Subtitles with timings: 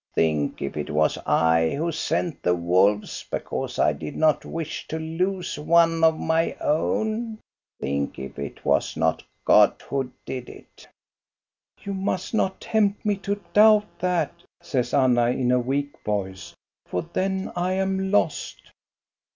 [0.15, 4.97] Think, if it was I who sent the wolves, because I did not wish to
[4.97, 7.37] lose one of my own!
[7.79, 10.87] Think, if it was not God who did it!"
[11.83, 16.55] "You must not tempt me to doubt that," says Anna, in a weak voice,
[16.87, 18.71] "for then I am lost."